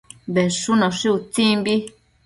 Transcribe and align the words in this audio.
Bedshunoshi 0.37 1.07
utsimbi 1.21 1.75